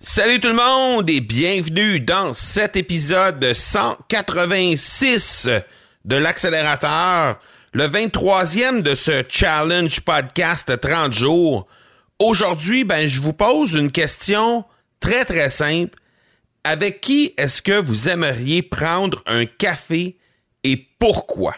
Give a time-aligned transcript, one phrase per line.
[0.00, 5.48] Salut tout le monde et bienvenue dans cet épisode 186
[6.04, 7.40] de l'accélérateur,
[7.72, 11.66] le 23e de ce challenge podcast 30 jours.
[12.20, 14.64] Aujourd'hui, ben, je vous pose une question
[15.00, 15.98] très très simple.
[16.62, 20.16] Avec qui est-ce que vous aimeriez prendre un café
[20.62, 21.56] et pourquoi?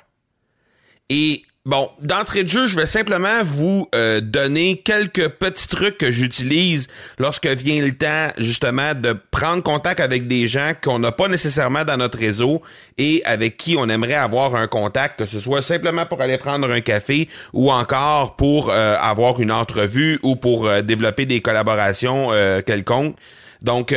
[1.11, 6.10] Et Bon, d'entrée de jeu, je vais simplement vous euh, donner quelques petits trucs que
[6.10, 6.86] j'utilise
[7.18, 11.84] lorsque vient le temps justement de prendre contact avec des gens qu'on n'a pas nécessairement
[11.84, 12.62] dans notre réseau
[12.96, 16.70] et avec qui on aimerait avoir un contact, que ce soit simplement pour aller prendre
[16.70, 22.30] un café ou encore pour euh, avoir une entrevue ou pour euh, développer des collaborations
[22.65, 23.16] quelconques.
[23.60, 23.95] Donc,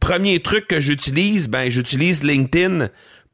[0.00, 2.88] premier truc que j'utilise, ben j'utilise LinkedIn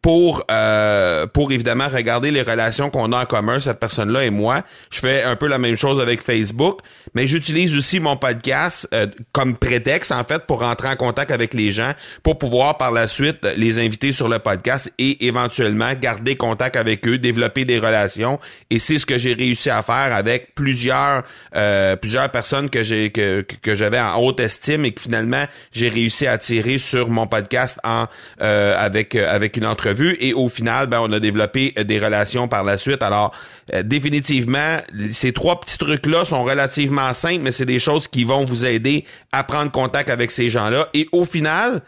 [0.07, 4.63] pour euh, pour évidemment regarder les relations qu'on a en commun cette personne-là et moi.
[4.89, 6.79] Je fais un peu la même chose avec Facebook,
[7.13, 11.55] mais j'utilise aussi mon podcast euh, comme prétexte en fait pour rentrer en contact avec
[11.55, 11.91] les gens
[12.23, 17.09] pour pouvoir par la suite les inviter sur le podcast et éventuellement garder contact avec
[17.09, 18.39] eux, développer des relations
[18.71, 21.25] et c'est ce que j'ai réussi à faire avec plusieurs
[21.57, 25.89] euh, plusieurs personnes que j'ai que, que j'avais en haute estime et que finalement j'ai
[25.89, 28.07] réussi à attirer sur mon podcast en
[28.39, 32.65] avec avec une entrevue et au final, ben, on a développé euh, des relations par
[32.65, 33.03] la suite.
[33.03, 33.33] Alors,
[33.75, 34.79] euh, définitivement,
[35.13, 39.05] ces trois petits trucs-là sont relativement simples, mais c'est des choses qui vont vous aider
[39.33, 40.89] à prendre contact avec ces gens-là.
[40.95, 41.83] Et au final,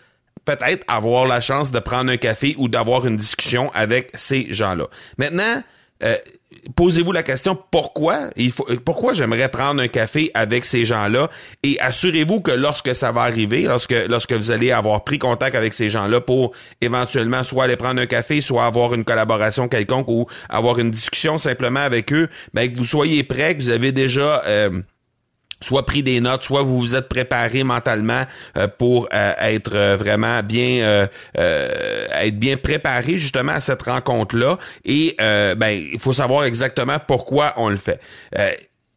[0.45, 4.89] peut-être avoir la chance de prendre un café ou d'avoir une discussion avec ces gens-là.
[5.19, 5.63] Maintenant,
[6.03, 6.17] euh,
[6.77, 11.29] posez-vous la question pourquoi il faut pourquoi j'aimerais prendre un café avec ces gens-là?
[11.63, 15.75] Et assurez-vous que lorsque ça va arriver lorsque lorsque vous allez avoir pris contact avec
[15.75, 20.27] ces gens-là pour éventuellement soit aller prendre un café soit avoir une collaboration quelconque ou
[20.49, 24.43] avoir une discussion simplement avec eux ben que vous soyez prêt que vous avez déjà
[24.47, 24.83] euh,
[25.61, 28.23] soit pris des notes, soit vous vous êtes préparé mentalement
[28.57, 34.59] euh, pour euh, être euh, vraiment bien être bien préparé justement à cette rencontre là
[34.85, 38.01] et ben il faut savoir exactement pourquoi on le fait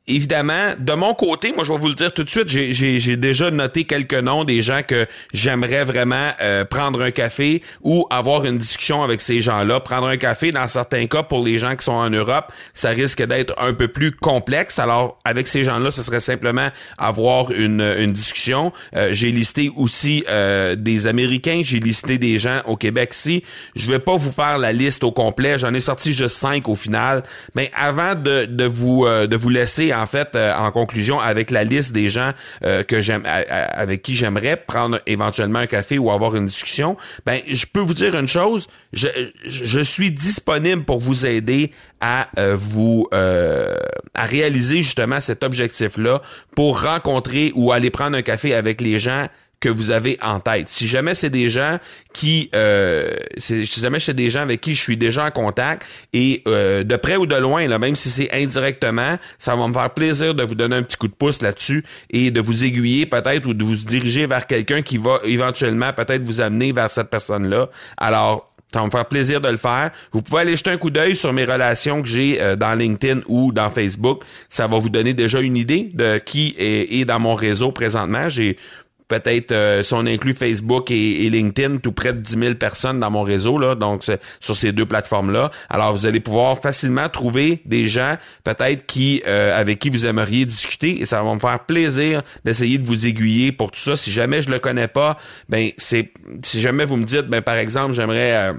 [0.07, 3.51] évidemment, de mon côté, moi je vais vous le dire tout de suite, j'ai déjà
[3.51, 8.57] noté quelques noms des gens que j'aimerais vraiment euh, prendre un café ou avoir une
[8.57, 9.79] discussion avec ces gens-là.
[9.79, 13.23] Prendre un café, dans certains cas, pour les gens qui sont en Europe, ça risque
[13.23, 14.79] d'être un peu plus complexe.
[14.79, 16.67] Alors, avec ces gens-là, ce serait simplement
[16.97, 18.73] avoir une, discussion.
[18.95, 23.43] Euh, j'ai listé aussi euh, des Américains, j'ai listé des gens au Québec ici.
[23.75, 26.75] Je vais pas vous faire la liste au complet, j'en ai sorti juste cinq au
[26.75, 27.23] final.
[27.55, 31.93] Mais avant de vous de vous laisser en fait, euh, en conclusion, avec la liste
[31.93, 32.31] des gens
[32.63, 37.41] euh, que j'aime, avec qui j'aimerais prendre éventuellement un café ou avoir une discussion, ben,
[37.47, 39.07] je peux vous dire une chose, je,
[39.45, 46.21] je suis disponible pour vous aider à euh, vous à réaliser justement cet objectif-là
[46.55, 49.27] pour rencontrer ou aller prendre un café avec les gens
[49.61, 50.67] que vous avez en tête.
[50.67, 51.77] Si jamais c'est des gens
[52.13, 56.41] qui, euh, si jamais c'est des gens avec qui je suis déjà en contact et
[56.47, 59.91] euh, de près ou de loin, là, même si c'est indirectement, ça va me faire
[59.91, 63.45] plaisir de vous donner un petit coup de pouce là-dessus et de vous aiguiller peut-être
[63.45, 67.69] ou de vous diriger vers quelqu'un qui va éventuellement peut-être vous amener vers cette personne-là.
[67.97, 69.91] Alors, ça va me faire plaisir de le faire.
[70.13, 73.21] Vous pouvez aller jeter un coup d'œil sur mes relations que j'ai euh, dans LinkedIn
[73.27, 74.23] ou dans Facebook.
[74.49, 78.29] Ça va vous donner déjà une idée de qui est, est dans mon réseau présentement.
[78.29, 78.57] J'ai
[79.11, 83.11] peut-être euh, si on inclut Facebook et, LinkedIn, tout près de 10 000 personnes dans
[83.11, 84.03] mon réseau, là, donc
[84.39, 85.51] sur ces deux plateformes-là.
[85.69, 90.45] Alors, vous allez pouvoir facilement trouver des gens peut-être qui euh, avec qui vous aimeriez
[90.45, 93.97] discuter et ça va me faire plaisir d'essayer de vous aiguiller pour tout ça.
[93.97, 95.17] Si jamais je le connais pas,
[95.49, 96.11] ben c'est
[96.41, 98.53] si jamais vous me dites, ben par exemple, j'aimerais euh,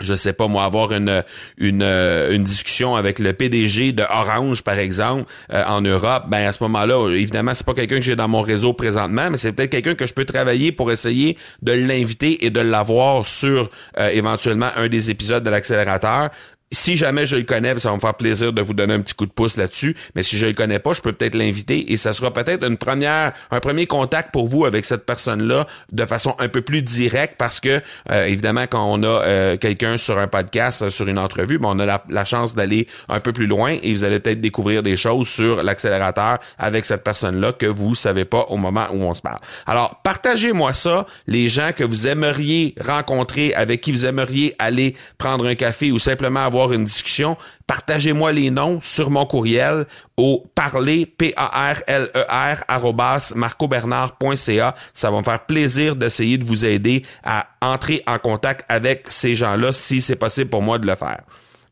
[0.00, 1.24] je sais pas moi avoir une
[1.58, 6.46] une, euh, une discussion avec le PDG de Orange par exemple euh, en Europe ben
[6.46, 9.52] à ce moment-là évidemment c'est pas quelqu'un que j'ai dans mon réseau présentement mais c'est
[9.52, 14.10] peut-être quelqu'un que je peux travailler pour essayer de l'inviter et de l'avoir sur euh,
[14.10, 16.30] éventuellement un des épisodes de l'accélérateur
[16.72, 19.14] si jamais je le connais, ça va me faire plaisir de vous donner un petit
[19.14, 19.96] coup de pouce là-dessus.
[20.14, 22.76] Mais si je le connais pas, je peux peut-être l'inviter et ça sera peut-être une
[22.76, 27.34] première, un premier contact pour vous avec cette personne-là de façon un peu plus directe
[27.38, 27.80] parce que
[28.10, 31.68] euh, évidemment quand on a euh, quelqu'un sur un podcast, euh, sur une entrevue, ben,
[31.70, 34.96] on a la, chance d'aller un peu plus loin et vous allez peut-être découvrir des
[34.96, 39.22] choses sur l'accélérateur avec cette personne-là que vous savez pas au moment où on se
[39.22, 39.38] parle.
[39.66, 45.46] Alors partagez-moi ça, les gens que vous aimeriez rencontrer, avec qui vous aimeriez aller prendre
[45.46, 47.36] un café ou simplement avoir une discussion,
[47.66, 49.86] partagez-moi les noms sur mon courriel
[50.16, 54.74] au parler, p a r l e r marcobernard.ca.
[54.94, 59.34] Ça va me faire plaisir d'essayer de vous aider à entrer en contact avec ces
[59.34, 61.22] gens-là si c'est possible pour moi de le faire.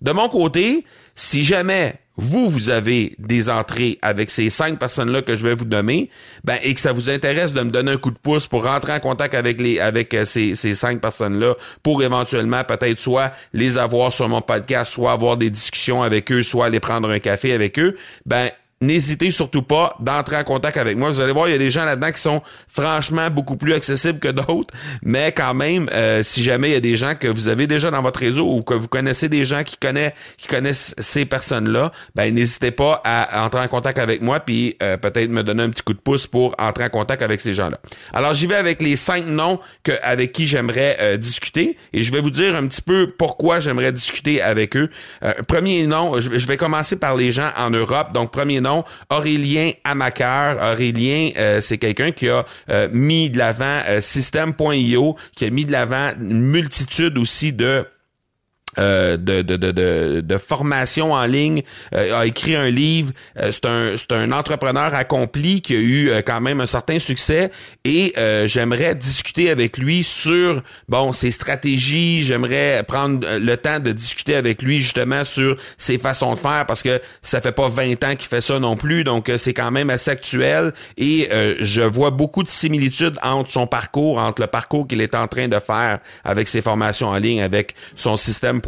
[0.05, 0.85] De mon côté,
[1.17, 5.65] Si jamais vous, vous avez des entrées avec ces cinq personnes-là que je vais vous
[5.65, 6.11] nommer,
[6.43, 8.93] ben, et que ça vous intéresse de me donner un coup de pouce pour rentrer
[8.93, 13.79] en contact avec les, avec euh, ces, ces cinq personnes-là, pour éventuellement peut-être soit les
[13.79, 17.53] avoir sur mon podcast, soit avoir des discussions avec eux, soit aller prendre un café
[17.53, 17.97] avec eux,
[18.27, 18.51] ben,
[18.81, 21.11] n'hésitez surtout pas d'entrer en contact avec moi.
[21.11, 24.19] Vous allez voir, il y a des gens là-dedans qui sont franchement beaucoup plus accessibles
[24.19, 27.49] que d'autres, mais quand même, euh, si jamais il y a des gens que vous
[27.49, 30.95] avez déjà dans votre réseau ou que vous connaissez des gens qui connaissent, qui connaissent
[30.99, 35.43] ces personnes-là, ben n'hésitez pas à entrer en contact avec moi puis euh, peut-être me
[35.43, 37.79] donner un petit coup de pouce pour entrer en contact avec ces gens-là.
[38.13, 42.13] Alors j'y vais avec les cinq noms que avec qui j'aimerais euh, discuter et je
[42.13, 44.91] vais vous dire un petit peu pourquoi j'aimerais discuter avec eux.
[45.49, 48.13] premier nom, je vais commencer par les gens en Europe.
[48.13, 50.57] Donc premier nom Aurélien Amaker.
[50.61, 55.65] Aurélien, euh, c'est quelqu'un qui a euh, mis de l'avant euh, System.io, qui a mis
[55.65, 57.87] de l'avant une multitude aussi de
[58.79, 61.63] euh, de, de, de, de, formation en ligne,
[61.95, 63.13] euh, a écrit un livre.
[63.41, 67.51] Euh, c'est un, un entrepreneur accompli qui a eu quand même un certain succès
[67.85, 68.15] et
[68.47, 72.23] j'aimerais discuter avec lui sur bon ses stratégies.
[72.23, 76.83] J'aimerais prendre le temps de discuter avec lui justement sur ses façons de faire parce
[76.83, 79.91] que ça fait pas 20 ans qu'il fait ça non plus, donc c'est quand même
[79.91, 81.29] assez actuel et
[81.61, 85.49] je vois beaucoup de similitudes entre son parcours, entre le parcours qu'il est en train
[85.49, 88.61] de faire avec ses formations en ligne, avec son système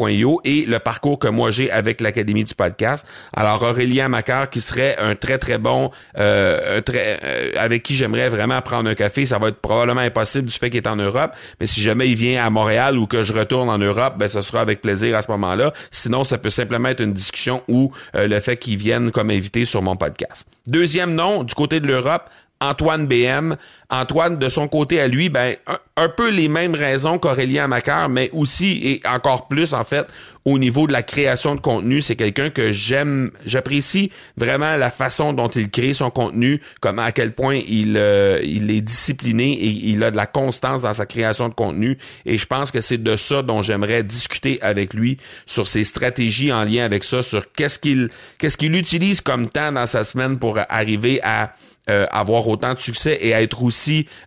[0.44, 3.06] et le parcours que moi j'ai avec l'Académie du podcast.
[3.34, 8.28] Alors Aurélien Macar qui serait un très très bon euh, très euh, avec qui j'aimerais
[8.28, 11.32] vraiment prendre un café, ça va être probablement impossible du fait qu'il est en Europe,
[11.60, 14.42] mais si jamais il vient à Montréal ou que je retourne en Europe, ben ce
[14.42, 15.72] sera avec plaisir à ce moment-là.
[15.90, 19.64] Sinon, ça peut simplement être une discussion ou euh, le fait qu'il vienne comme invité
[19.64, 20.46] sur mon podcast.
[20.66, 22.28] Deuxième nom, du côté de l'Europe,
[22.60, 23.56] Antoine BM.
[23.88, 25.54] Antoine, de son côté à lui, ben,
[25.96, 30.08] un, peu les mêmes raisons qu'Aurélien Macar, mais aussi et encore plus, en fait,
[30.44, 32.02] au niveau de la création de contenu.
[32.02, 37.12] C'est quelqu'un que j'aime, j'apprécie vraiment la façon dont il crée son contenu, comme à
[37.12, 41.06] quel point il, euh, il est discipliné et il a de la constance dans sa
[41.06, 41.96] création de contenu.
[42.24, 46.52] Et je pense que c'est de ça dont j'aimerais discuter avec lui sur ses stratégies
[46.52, 50.38] en lien avec ça, sur qu'est-ce qu'il, qu'est-ce qu'il utilise comme temps dans sa semaine
[50.40, 51.52] pour arriver à
[51.88, 53.75] euh, avoir autant de succès et être aussi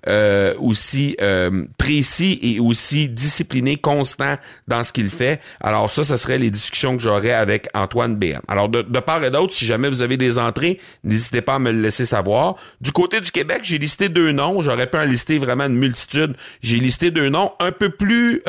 [0.08, 4.36] euh, aussi euh, précis et aussi discipliné, constant
[4.68, 5.42] dans ce qu'il fait.
[5.62, 8.42] Alors ça, ce serait les discussions que j'aurais avec Antoine BM.
[8.48, 11.60] Alors de, de part et d'autre, si jamais vous avez des entrées, n'hésitez pas à
[11.60, 12.56] me le laisser savoir.
[12.82, 14.62] Du côté du Québec, j'ai listé deux noms.
[14.62, 16.36] J'aurais pu en lister vraiment une multitude.
[16.62, 18.42] J'ai listé deux noms un peu plus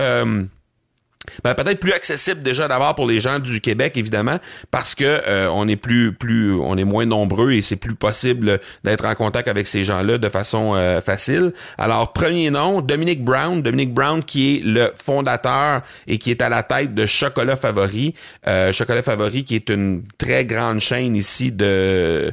[1.44, 4.38] ben, peut-être plus accessible déjà d'abord pour les gens du Québec évidemment
[4.70, 8.58] parce que euh, on est plus plus on est moins nombreux et c'est plus possible
[8.84, 11.52] d'être en contact avec ces gens-là de façon euh, facile.
[11.76, 16.49] Alors premier nom Dominique Brown, Dominique Brown qui est le fondateur et qui est à
[16.49, 18.14] la tête de Chocolat Favori,
[18.46, 22.32] euh, Chocolat Favori qui est une très grande chaîne ici de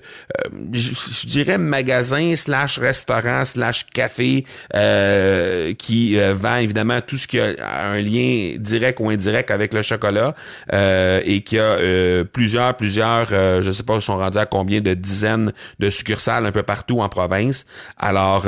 [0.72, 4.46] je, dirais magasin slash restaurant slash café
[5.78, 10.36] qui vend évidemment tout ce qui a un lien direct ou indirect avec le chocolat
[10.74, 14.82] euh, et qui a euh, plusieurs, plusieurs, euh, je sais pas, sont rendus à combien
[14.82, 17.66] de dizaines de succursales un peu partout en province.
[17.98, 18.46] Alors,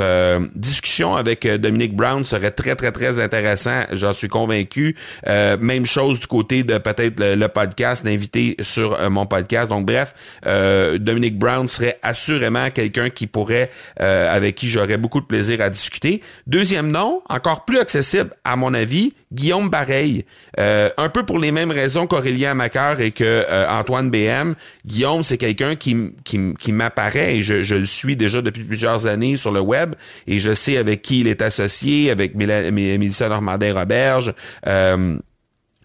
[0.54, 4.96] discussion avec Dominique Brown serait très, très, très intéressant, j'en suis convaincu.
[5.26, 9.70] même chose du côté de peut-être le, podcast, d'inviter sur mon podcast.
[9.70, 15.60] Donc, bref, Dominique Brown serait assurément quelqu'un qui pourrait, avec qui j'aurais beaucoup de plaisir
[15.60, 16.22] à discuter.
[16.46, 20.24] Deuxième nom, encore plus accessible à mon avis, Guillaume Bareil.
[20.58, 24.54] Euh, un peu pour les mêmes raisons qu'Aurélien Macar et que euh, BM.
[24.86, 29.36] Guillaume, c'est quelqu'un qui, qui, m'apparaît et je, je, le suis déjà depuis plusieurs années
[29.36, 29.94] sur le web
[30.26, 34.34] et je sais avec qui il est associé, avec Mélissa Normandin-Roberge.
[34.66, 35.18] Euh,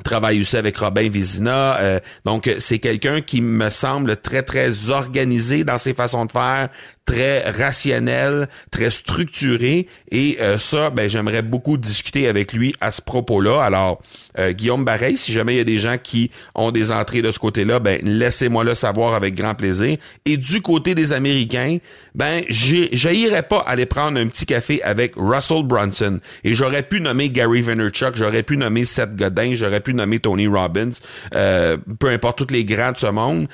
[0.03, 1.77] travaille aussi avec Robin Vizina.
[1.77, 6.69] Euh, donc, c'est quelqu'un qui me semble très, très organisé dans ses façons de faire,
[7.05, 9.87] très rationnel, très structuré.
[10.11, 13.63] Et euh, ça, ben, j'aimerais beaucoup discuter avec lui à ce propos-là.
[13.63, 14.01] Alors,
[14.39, 17.31] euh, Guillaume Bareil, si jamais il y a des gens qui ont des entrées de
[17.31, 19.97] ce côté-là, ben, laissez-moi le savoir avec grand plaisir.
[20.25, 21.77] Et du côté des Américains,
[22.15, 26.19] ben, j'aillerais pas aller prendre un petit café avec Russell Brunson.
[26.43, 30.47] Et j'aurais pu nommer Gary Vaynerchuk, j'aurais pu nommer Seth Godin, j'aurais pu nommer Tony
[30.47, 30.91] Robbins,
[31.35, 33.47] euh, peu importe tous les grands de ce monde.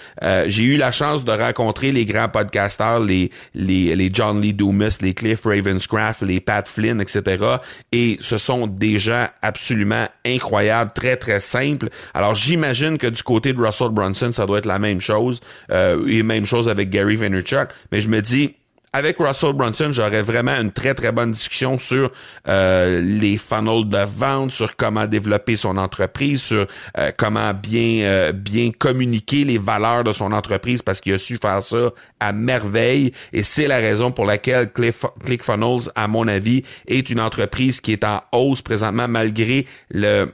[0.48, 4.98] J'ai eu la chance de rencontrer les grands podcasteurs, les les, les John Lee Dumas,
[5.02, 7.44] les Cliff Ravenscraft, les Pat Flynn, etc.
[7.92, 11.90] Et ce sont des gens absolument incroyables, très, très simples.
[12.14, 15.40] Alors, j'imagine que du côté de Russell Brunson, ça doit être la même chose.
[15.72, 17.70] Euh, et même chose avec Gary Vaynerchuk.
[17.92, 18.56] Mais je me dis,
[18.94, 22.12] avec Russell Brunson, j'aurais vraiment une très très bonne discussion sur
[22.48, 26.68] euh, les funnels de vente, sur comment développer son entreprise, sur
[26.98, 31.38] euh, comment bien euh, bien communiquer les valeurs de son entreprise parce qu'il a su
[31.42, 33.14] faire ça à merveille.
[33.32, 38.04] Et c'est la raison pour laquelle ClickFunnels, à mon avis, est une entreprise qui est
[38.04, 40.34] en hausse présentement malgré le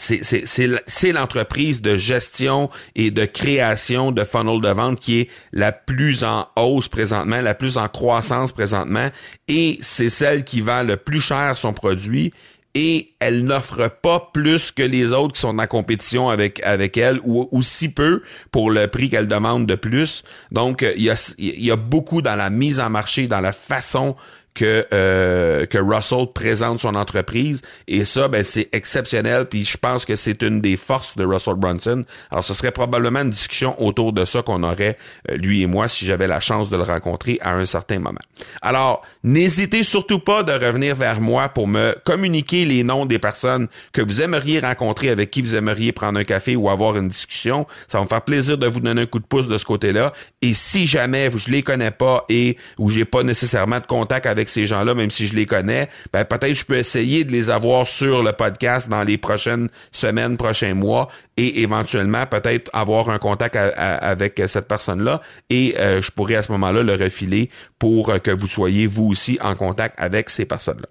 [0.00, 6.24] c'est l'entreprise de gestion et de création de funnel de vente qui est la plus
[6.24, 9.08] en hausse présentement, la plus en croissance présentement,
[9.48, 12.32] et c'est celle qui vend le plus cher son produit
[12.74, 17.18] et elle n'offre pas plus que les autres qui sont en compétition avec avec elle
[17.24, 20.22] ou, ou si peu pour le prix qu'elle demande de plus.
[20.52, 23.52] Donc il y a, il y a beaucoup dans la mise en marché, dans la
[23.52, 24.14] façon
[24.54, 30.04] que euh, que Russell présente son entreprise et ça ben c'est exceptionnel puis je pense
[30.04, 32.04] que c'est une des forces de Russell Brunson.
[32.30, 34.96] Alors ce serait probablement une discussion autour de ça qu'on aurait
[35.30, 38.20] euh, lui et moi si j'avais la chance de le rencontrer à un certain moment.
[38.62, 43.68] Alors n'hésitez surtout pas de revenir vers moi pour me communiquer les noms des personnes
[43.92, 47.66] que vous aimeriez rencontrer avec qui vous aimeriez prendre un café ou avoir une discussion.
[47.88, 50.12] Ça va me faire plaisir de vous donner un coup de pouce de ce côté-là
[50.42, 54.39] et si jamais je les connais pas et ou j'ai pas nécessairement de contact avec
[54.40, 57.50] avec ces gens-là, même si je les connais, ben peut-être je peux essayer de les
[57.50, 63.18] avoir sur le podcast dans les prochaines semaines, prochains mois, et éventuellement peut-être avoir un
[63.18, 65.20] contact avec cette personne-là,
[65.50, 69.38] et euh, je pourrais à ce moment-là le refiler pour que vous soyez vous aussi
[69.42, 70.88] en contact avec ces personnes-là.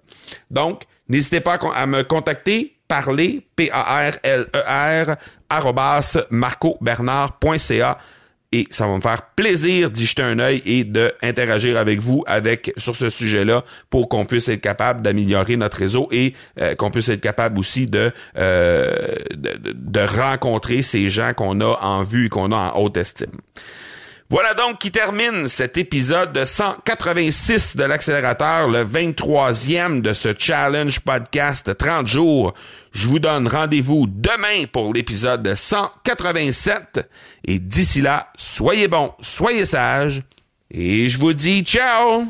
[0.50, 5.16] Donc, n'hésitez pas à me contacter, parler, P-A-R-L-E-R,
[5.52, 7.98] e marcobernard.ca
[8.52, 12.72] et ça va me faire plaisir d'y jeter un œil et d'interagir avec vous avec
[12.76, 17.08] sur ce sujet-là pour qu'on puisse être capable d'améliorer notre réseau et euh, qu'on puisse
[17.08, 22.28] être capable aussi de, euh, de, de rencontrer ces gens qu'on a en vue et
[22.28, 23.38] qu'on a en haute estime.
[24.32, 31.00] Voilà donc qui termine cet épisode de 186 de l'accélérateur, le 23e de ce challenge
[31.00, 32.54] podcast 30 jours.
[32.92, 37.00] Je vous donne rendez-vous demain pour l'épisode 187
[37.44, 40.22] et d'ici là, soyez bons, soyez sages.
[40.70, 42.24] Et je vous dis ciao